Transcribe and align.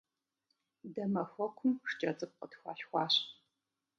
Дэ 0.93 1.03
махуэкум 1.13 1.73
шкӀэ 1.89 2.11
цӀыкӀу 2.17 2.37
къытхуалъхуащ. 2.39 3.15